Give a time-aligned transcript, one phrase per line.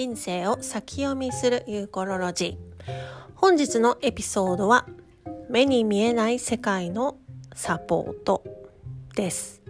[0.00, 2.92] 人生を先読みするユーコロロジー。
[3.34, 4.86] 本日のエピソードは
[5.50, 7.18] 目に見えない世界の
[7.54, 8.42] サポート
[9.14, 9.60] です。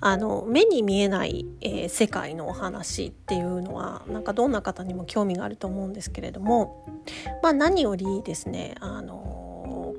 [0.00, 6.86] あの目に見えない、えー、世界のお話っていうのはなんかどんな方にも興味があると思うんですけれども、
[7.42, 9.92] まあ、何よりですねあの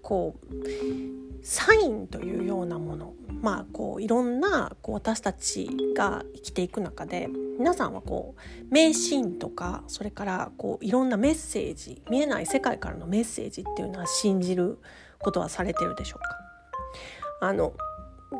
[0.00, 3.12] こうサインというようなもの
[3.42, 14.78] まあこういろんなこう私たちが生きていく中で皆さんはこう迷信とかそれからこういろんなメッセージ見えない世界からのメッセージっていうのは信じる
[15.18, 17.48] ことはされてるでしょうか？
[17.48, 17.72] あの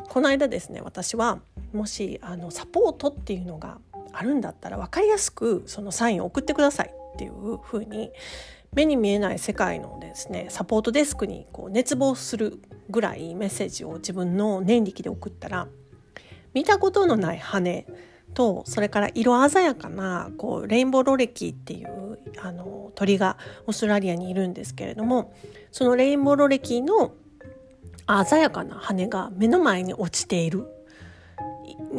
[0.09, 1.39] この間ですね私は
[1.73, 3.78] もしあのサポートっていうのが
[4.12, 8.11] あるんだったら分かりやすくそのサインを送ってくださいっていうふうに
[8.75, 15.69] 目に見えない世界のですねサポートデスクにこう熱望するぐらいメッセージを自分の念力で送ったら
[16.55, 17.87] 見たことのない羽
[18.35, 25.34] とそれから色鮮やかなこうレインボーロレキっていうあの鳥がオーストラリアにいるんですけれども
[25.73, 27.12] そのレインボーロレキの
[28.28, 30.67] 鮮やかな羽が目の前に落ちている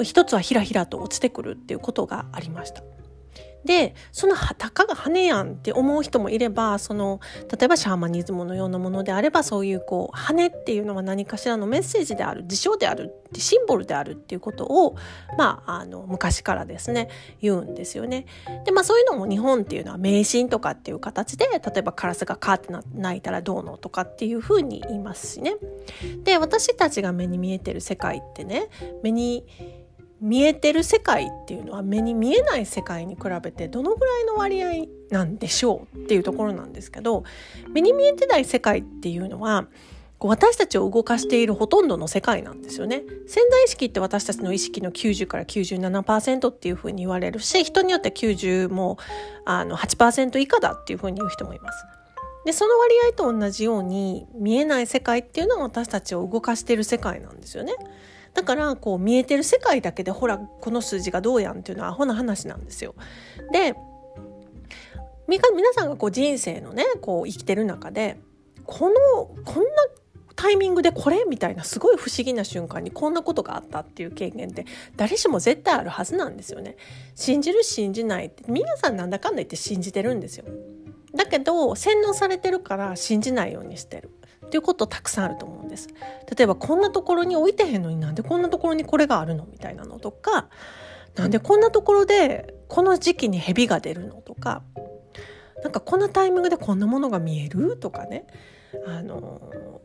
[0.04, 2.84] 一つはひらひらと落ちてくるっていうことがありました。
[3.68, 7.20] でそのたかが羽やんって思う人もいればその
[7.52, 14.95] 例えばシャーマニズムのようなものであればそういうこう羽っていうのは何かしらのメッセージである事象であるってシンボルであるっていうことを
[15.38, 17.10] まああの昔からですね
[17.42, 18.26] 言うんですよね。
[18.66, 25.56] でまあそういうのも日本っていうのは迷信とかっていう形で例えばカラスがカーって鳴いたらどうのとかっていうふうに言いますしね。
[26.23, 28.70] で私たちが目に見えてる世界ってね
[29.04, 29.45] 目に
[30.20, 37.23] 見えてる世界っていうのは目に見えない世界に比べてどのぐらいの割合なんでしょうっていうところなんですけど
[37.70, 39.68] 目に見えてない世界っていうのは
[40.20, 43.04] 私たちを動かしているほとんどの世界なんですよね。
[43.28, 48.98] 潜在意識って私たちの意識の90から97%っていうふうに言われるし人によって90も
[49.45, 51.86] あの8%以下だっていうふうに言う人もいます。
[52.48, 57.74] でその割合と同じように見えない世界っていうのは私たちを動かしてる世界なんですよね。
[58.34, 62.96] だからこう見えてる世界だけでほらこの数字がどうやんっていうのはアホな話なんですよ。
[63.52, 63.76] で
[65.28, 68.18] 皆さんがこう人生のねこう生きてる中で
[68.64, 68.96] この
[69.44, 69.70] こんな
[70.38, 74.66] タイミングでこれみたいなすごい不思議な瞬間にこんなことがあったっていう経験って
[74.96, 76.78] 誰しも絶対あるはずなんですよね。
[77.14, 80.46] 信じる信じないって皆さんなんだかんだ言って信じてるんですよ。
[81.17, 84.11] だけど洗脳されてるから信じないようにしてる。
[84.45, 85.89] っていうことたくさんあると思うんです。
[86.38, 90.48] 例えばこんなところに置いてへんのになんでこんなところにこれがあるのみたいなのとか
[91.16, 94.64] なんでこんなところでこの時期に蛇が出るのとか
[95.64, 98.26] なんかこんなタイミングでこんなものが見えるとかね
[98.86, 99.82] あの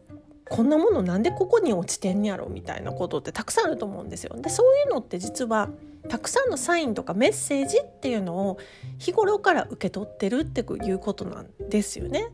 [0.48, 4.36] こんなものなんでここに落ちてんやろみたいなことってたくさんあると思うんですよ。
[4.36, 5.70] でそういうのって実は
[6.08, 8.58] たくさんのサインとかメッセージっていうのを
[8.98, 12.28] 日頃から受け取ってるっていうことなんですよね。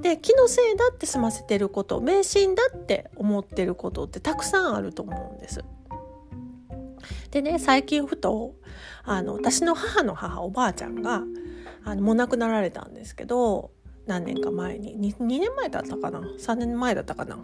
[0.00, 5.64] で気のせいだって済ませてること迷信だって思ってることってたくさんあると思うんです。
[7.30, 8.54] でね最近ふと
[9.04, 11.22] あの私の母の母おばあちゃんが
[11.84, 13.72] あのもう亡くなられたんですけど
[14.06, 17.38] 何年か前に 2, 2年前だったかな？3年前だったかな？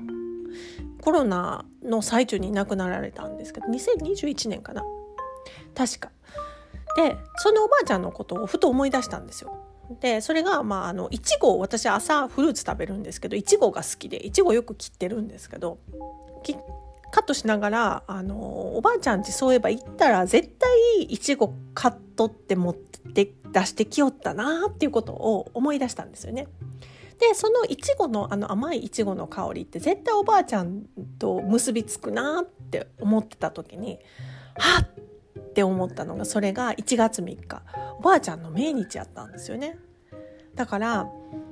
[1.02, 4.82] コロナの最中に亡くなられたんですけど2021年かな？
[5.74, 6.10] 確か。
[6.96, 9.56] でそのおばあちゃんのことをふと思い出したんですよ。
[10.00, 15.78] でそれがまああのいちご私朝フルーツ食べるんですけどいちごが好きでいちごよく切ってるんですけど
[17.10, 26.48] カットしながらあのおばあちゃんちそういえば行ったら絶対いちごカットって持って出してきよったなっていうことを思い出したんですよね。
[27.20, 30.86] でそのいちごのあの甘いいちごの香りって絶対おばあちゃん
[31.18, 34.00] と結びつくなって思ってた時に
[34.56, 34.88] はっ
[35.54, 37.62] って思ったのがそれが1月3日
[38.00, 39.78] おばあちゃんの命日やったんですよね
[40.56, 41.06] だから、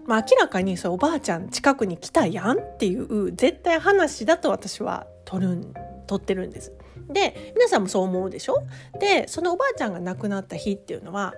[0.07, 5.73] まあ、明らかにそおばあちゃん近くに来たやんっていう絶対話だと私は取るん
[6.09, 6.73] 取ってるんです。
[7.09, 8.65] で皆さんもそう思うでしょ？
[8.99, 11.35] でそのおばあちゃんが亡くなった日っていうのは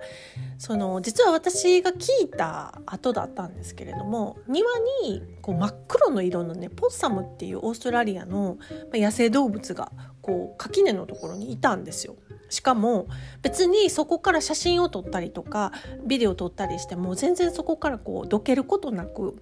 [0.57, 4.67] その実は私が聞いた後だったんですけれども庭
[5.03, 8.57] にこう真っ黒の色のねポッサムっていうオーストラリアの
[8.93, 9.91] 野生動物が
[10.21, 12.15] こう垣根のところにいたんですよ。
[12.49, 13.07] しかも
[13.41, 15.71] 別にそこから写真を撮ったりとか
[16.05, 19.37] ビデオを撮ったりしても全然そこからこうどけることなく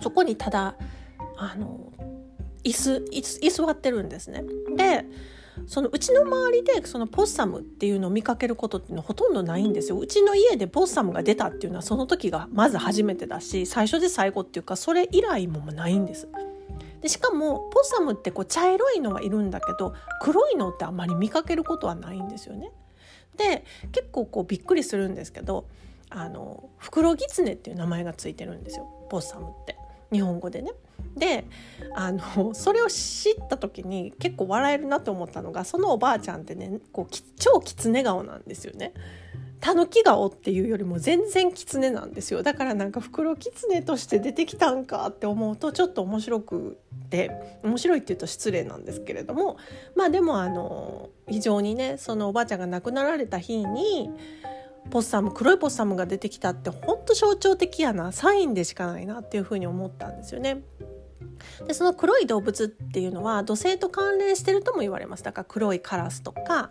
[0.00, 0.76] そこにただ
[1.36, 1.92] あの
[2.64, 3.04] 椅子
[3.42, 4.44] 居座ってるんですね。
[4.76, 5.04] で
[5.66, 9.98] そのうちの周りでそのポッサムっていうのを見かけることっていうのはほとんどないんですよ。
[9.98, 16.28] うちの家でポッサムが出たっていうのはその時がまず初めてだし最初で最後っていうかそれ以来もないんです。
[17.04, 19.92] でしかもポッサムってこう茶色いのはいるんだけど
[20.22, 22.72] 黒いのってあんまり見かけることはないんですよね。
[23.36, 25.66] で結構こうびっくりするんですけど
[26.08, 29.76] あのフクロギツネっていう名前がついてるんですよポッサムって
[30.12, 30.72] 日本語でね。
[31.14, 31.44] で
[31.94, 38.94] あのそれを知った時に結構笑えるなと思ったのがそのおばあちゃんってねこう超キツネ顔なんですよね。
[39.64, 46.78] タヌキ顔っていうよりも全然キツネなんですよだからなんか袋キツネとして出てきたんかって思うとちょっと面白く
[47.08, 47.30] て
[47.62, 49.56] 面白いって言うと失礼なんですけれども
[49.96, 54.10] まあでもあの非常にねそのおばあちゃんが亡くなられた日に
[54.90, 60.60] ポッサム黒いポッサムが出てきたってほんと象徴的やなサインでしかないなっていうふうに思ったんですよね。
[61.66, 66.70] でその黒い動物っていうのは土星と関連してるとも言われますだから黒いカラスとか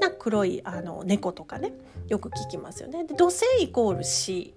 [0.00, 1.72] な黒いあの猫とかね
[2.08, 3.04] よく聞きますよね。
[3.04, 4.54] で土星イコール死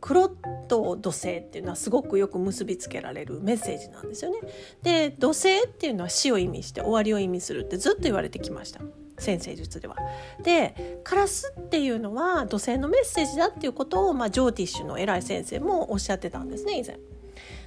[0.00, 4.40] 黒と土星っていうのはすごくよく結びつけられるメッセージなんですよね。
[4.82, 8.80] で土星っていうのは死を意味して終わりを意味するってずっと言われてきました。
[9.18, 9.96] 先生術では。
[10.42, 16.98] でカラスっていうのは土星のメッセージだっていうことを、まあ、ジョーティッシュの偉い先生もおっしゃってたんですね以前。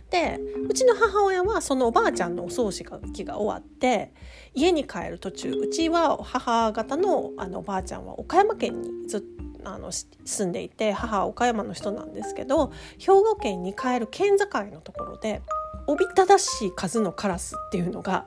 [0.10, 2.90] でうちの母親はそのおばあちゃんのお葬式
[3.26, 4.12] が終わって
[4.54, 9.24] 家に帰る途中うちは母方のあのおばあちゃんは岡山県にず
[9.64, 15.42] あの住んでいて母は岡山の人なんですけど兵庫県に帰る県境のところで
[15.86, 18.26] おびただしい数のカラスっていうのが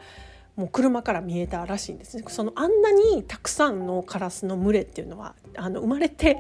[0.57, 2.25] もう車から見えたらしいんですね。
[2.29, 6.39] そのあんなにたくさんのカラスの群れっていうのはあの生まれて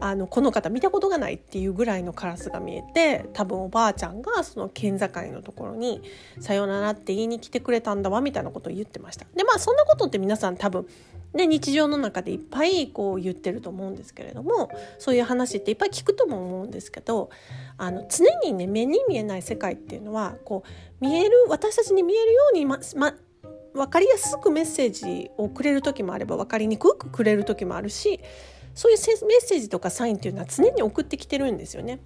[0.00, 6.02] あのこの方見たことがないっていうぐらいのカラスが見えて多分おばあちゃんがその県境のところに
[6.40, 9.26] 「さよなら」って言いに来てくれたんだわみたいなことを言ってました。
[9.36, 10.86] でまあそんなことって皆さん多分
[11.32, 14.68] ね、日常の中でいっぱいこう言ってると思うんですけれども
[14.98, 17.30] そういう話っていっぱい聞くとも思うんですけど
[17.78, 20.68] あの常にね目に見えない世界っていうのはこう
[21.00, 23.14] 見える私たちに見えるように、まま、
[23.74, 28.20] 分かりやすくメッセージをくれる時もあれば分かりにくくくれる時もあるし
[28.74, 32.00] そういうメッセージとかサインっていうのは常に送ってきてるんですよね。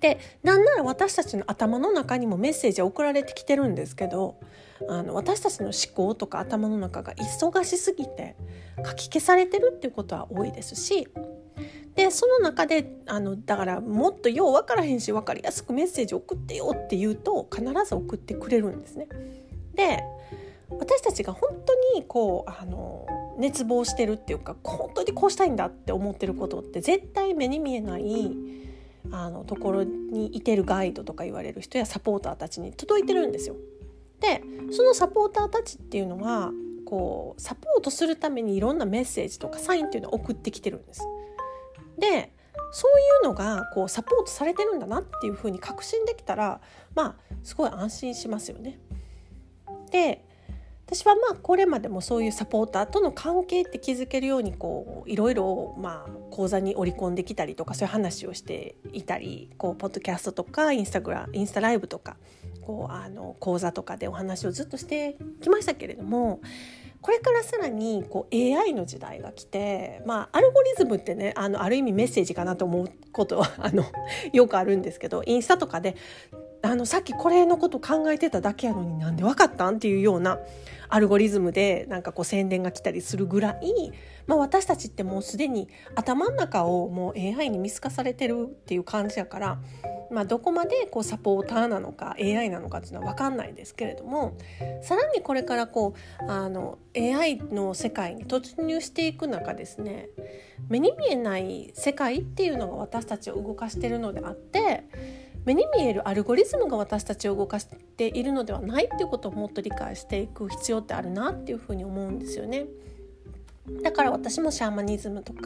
[0.00, 4.38] でなんなら私たちの頭の中にもメッセージは送られてきてるんですけど
[4.88, 8.36] あの私たちの思考とか頭の中が忙しすぎて
[8.84, 11.08] 書き消されてるっていうことは多いですし
[11.94, 19.08] でその中であのだからもっとよう分からへんし分かりやすくメッセージ送ってよって言うと必ず送ってくれるんですね。
[19.74, 20.04] で
[20.68, 23.06] 私たちが本当にこうあの
[23.38, 28.32] 熱望してるっていうか本当にこうしたいんだって思ってることって絶対目に見えない
[29.10, 33.56] あのところにいてるガイドとか言われる人やサポーターたちに届いてるんですよ。
[34.20, 34.42] で
[34.72, 36.50] そのサポーターたちっていうのは
[36.86, 41.06] こうサポートするためにいろんなメッセージとかサインっていうのを送ってきてるんです。
[41.98, 42.32] で
[42.72, 46.60] そういうのがこうサポートされてるんだなっていうふうに確信できたら
[46.94, 48.80] まあすごい安心しますよね。
[49.90, 50.25] で
[50.86, 62.16] 私はまあこれまでもそういうサポーターとの関係って築けるようにこういろいろまあ講座に織り込んできたりとかそういう話をしていたりこうポッドキャストとかインスタグラインスタライブとか
[62.62, 66.40] こうあの講座とかでお話をずっとしてきましたけれども
[67.00, 73.84] これからさらにこう AI の時代が来て、まあ、アルゴリズムってねあのある意味メッセージかなと思うことはあの
[74.32, 75.96] よくあるんですけどインスタとかで
[76.62, 80.38] あのさっきこれのこと考えてただけやのになんで分かったんっていうような
[80.88, 83.92] アルゴリズムでなんかこう宣伝が来たりするぐらい、
[84.26, 89.58] まあ、私たちってもうすでに頭の中をもう AI に見透かされてるっていう感じやから、
[90.10, 94.36] まあ、どこまでこうサポーターなのか AI なのかっていうのは分かんないですけれども
[94.82, 100.08] さらにこれからこうあの AI の世界に突入していく中ですね
[100.68, 104.84] 目に見えない世界っていうのが私たちを動かしてるのであって
[105.46, 112.66] 目に見えるアルゴリズムが私たちを動かしているのではないっていうことをもっと理解していく必要ってあるなっていうふうに思うんですよね。
[113.82, 115.40] だから私もシャーマニズムとか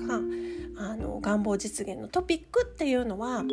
[0.77, 3.45] あの願望実現のトピックっていうのは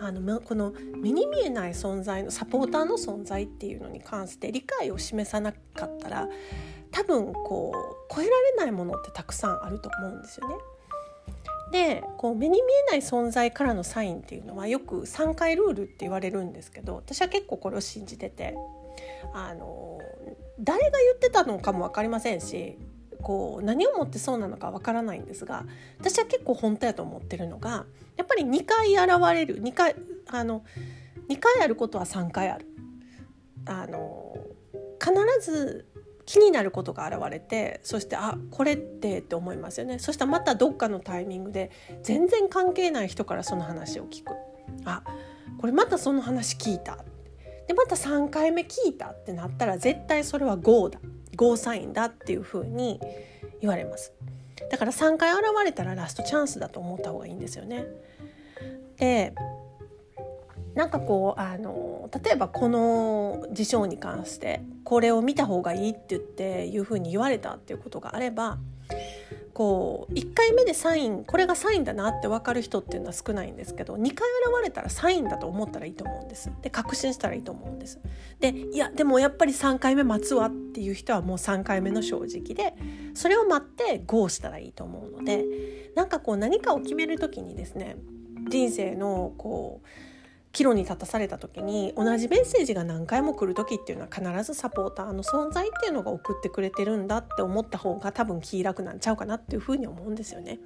[0.00, 6.28] あのこの目に見えない存在のサポーターの存在っていうのに関して理解を示さなかったら
[6.90, 7.72] 多分こ
[8.10, 10.54] う超えられないものってたくさんあると思うんですよね。
[11.70, 18.54] でこう目に見えない存在からのサインっていうのはよく3回ルールって言われるんですけど私は結構これを信じてて
[19.34, 19.98] あの
[20.60, 22.78] 誰が言ってたのかも分かりませんし
[23.20, 25.64] こう何をもってそうなのか分からないんですが
[25.98, 27.84] 私は結構本当やと思ってるのが
[28.16, 29.94] やっぱり2回現れる2回
[30.28, 30.64] あの
[31.28, 32.66] 2回あることは3回ある。
[33.66, 34.34] あの
[34.98, 35.86] 必ず
[36.28, 39.98] 気になることが現れてそしてあこれってって思いますよね。
[39.98, 41.70] そしたらまたどっかのタイミングで
[42.02, 44.34] 全然関係ない人からその話を聞く。
[44.84, 45.02] あ
[45.58, 46.98] これまたその話聞いた。
[47.66, 49.06] でまた3回目聞いた。
[49.06, 51.00] ってなったら絶対それは GO だ。
[51.34, 53.00] GO サインだっていうふうに
[53.62, 54.12] 言われます。
[54.70, 57.86] だから3回現れたらラストチャンスだと思った方がいいんですよね。
[58.98, 59.32] で
[60.78, 68.58] なんかこうあの例えばこの事象に関してこれを見た方がいいって言っていうふうに言われたっていうことがあれば
[69.52, 76.52] こう1回目でサインこれがサインだなって分かる人っていうのは少ないんですけど2回現れたらサインだと思ったらいいと思うんです。
[76.62, 77.98] で確信したらいいと思うんです。
[78.38, 82.76] でいやでもやっぱり3回目待つわっていう人はもう3回目の正直で
[83.14, 85.44] それを待って GO したらいいと思うので
[85.96, 87.96] なんかこう何かを決める時にですね
[88.48, 90.07] 人生のこう
[90.58, 100.58] 岐路に立たされた時に同じメッセージが何回も来る時っていうのは必ずサポーターの存在っていうのが送ってくれてるんだって思った方が多分気楽なんちゃうかなっていうふうに思うんですよね。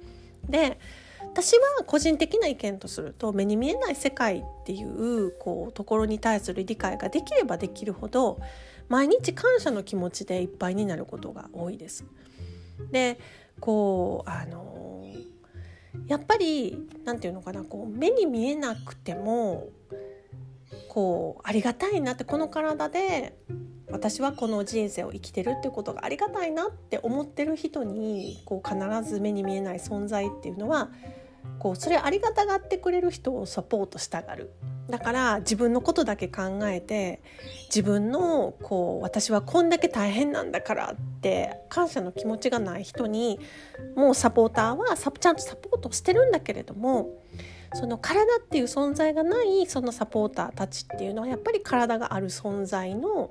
[0.49, 0.79] で
[1.21, 8.39] 私は個人的な意見とすると目に見えない世界っていうこうところに対する理解ができればできるほど
[8.89, 12.03] 毎日感謝の気持ちでいっぱいになることが多いです。
[12.91, 13.19] で
[13.59, 15.05] こうあの
[16.07, 19.69] やっぱり何て言うのかなこう目に見えなくても
[20.89, 23.37] こうありがたいなってこの体で
[23.89, 30.89] 私はこの人生を生きてるっていうことがありがたいなって思ってる人にこう必ず目に見えない存在っていうのは
[31.59, 34.51] こうそれありがたがってくれる人をサポートしたがる。
[34.89, 37.21] だから自分のことだけ考えて
[37.65, 43.39] 自分のこう私はこんだけ大変なんだからって感謝の気持ちがない人に
[43.95, 47.21] もうサポーターはちゃんとサポートしてるんだけれども
[47.73, 53.29] その体っていう存在がないそのサポーターたちっていうのはやっぱり体がある存在の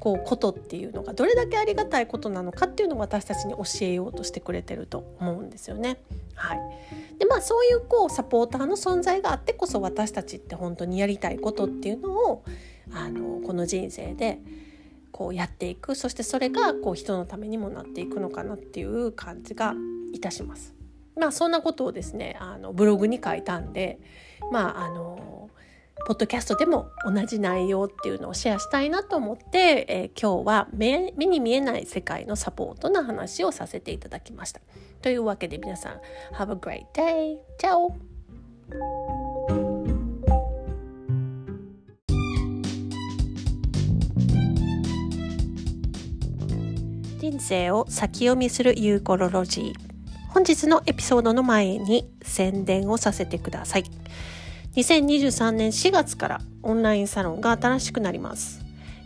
[0.00, 5.98] こうことっていうのがどれだけありがたいことなのかっていうのを私たちに教えようとしてくれてると思うんですよね。
[6.34, 6.58] はい、
[7.18, 12.44] でまあそういうこうサポーターの存在があってこそ私たちって本当にやりたいことっていうのを
[12.92, 14.40] あのこの人生で
[15.12, 19.74] こうやっていくそしてそれがこう人のためにもなっていくのかなっていう感じが
[20.14, 20.74] いたします。
[21.14, 24.00] まあそんなことをですねあのブログに書いたんで
[24.50, 25.50] まああの
[26.06, 34.60] ポッドキャストでも同じ内容っていうのをシェアしたいなと思って、えー、今日は目に見えない世界のサポートの話をさせていただきました。
[35.02, 36.00] というわけで皆さん
[36.34, 37.38] Have a great day!
[37.58, 37.96] チャオ
[47.18, 49.72] 人生を先読みするユーコロロジー
[50.28, 53.84] 本日のエピソードの前に宣伝をさせてください
[54.76, 58.60] 2023年4月からオンラインサロンが新しくなります。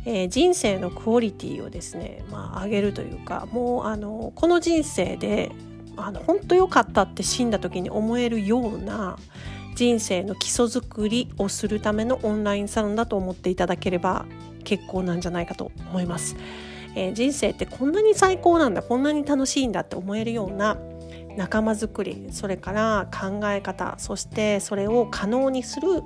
[0.04, 5.50] えー、人生のクオリティをですね、まあ、上げるというかもうあのこの人生で
[5.97, 9.16] あの本当良かったって死んだ時に思えるような
[9.76, 14.26] 人生の基礎作りをするためのオンラインサロンだと思っていただければ
[14.62, 16.37] 結構なんじゃないかと思います。
[16.97, 20.76] えー、人生ってこんなに最高なんだこんなに楽しいんだって思えるような
[21.37, 26.03] 仲間づくりそれから考え方そしてそれを可能にする、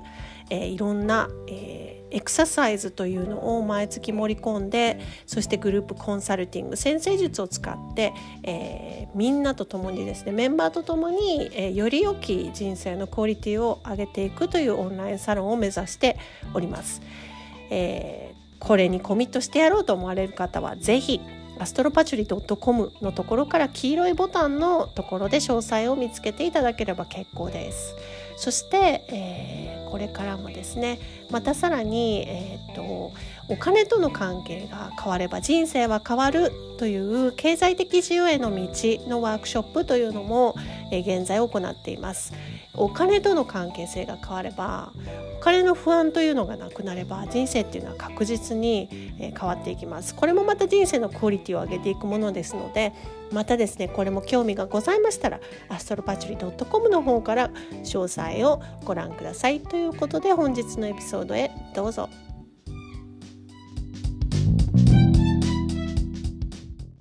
[0.49, 16.17] えー、いろんな、えー、エクササイズというのを毎月盛り込んでそしてグループコンサルティング先生術を使って、えー、みんなと共にですねメンバーと共に、えー、より良き人生のクオリティを上げていくというオンラインサロンを目指して
[16.53, 17.01] おります。
[17.71, 21.21] えー、これにコミットしてやろうと思われる方は是非
[21.59, 27.95] アストロパチュリ .com のところから黄色いボタンのところで詳細を見つけていただければ結構です。
[28.37, 30.97] そして、えー、これからもですね
[31.29, 33.11] またさらに、えーと、
[33.49, 38.69] お金との関係が変われば人生は変わるという経済的自由への道
[39.09, 40.55] のワークショップというのも、
[40.97, 42.33] 現在行っています。
[42.79, 44.93] お金との関係性が変われば
[45.37, 52.93] お金の不安というのがなくなれば人生っていうのは確実に変わっていきますこれもまた人生のクオリティを上げていくものですので
[53.31, 57.49] またですねこれも興味がございましたらアストロパチュリ .com の方から
[57.83, 62.09] 詳細をご覧くださいということで本日のエピソードへどうぞ。